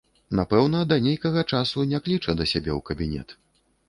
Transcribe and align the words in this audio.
Напэўна, 0.37 0.79
да 0.93 0.97
нейкага 1.07 1.43
часу 1.57 1.85
не 1.91 1.99
кліча 2.07 2.35
да 2.39 2.47
сябе 2.53 2.71
ў 2.77 2.79
кабінет. 2.89 3.37